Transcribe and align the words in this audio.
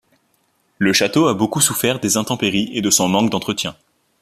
Le 0.79 0.93
château 0.93 1.27
a 1.27 1.35
beaucoup 1.35 1.61
souffert 1.61 1.99
des 1.99 2.17
intempéries 2.17 2.71
et 2.73 2.81
de 2.81 2.89
son 2.89 3.07
manque 3.07 3.29
d'entretien. 3.29 3.77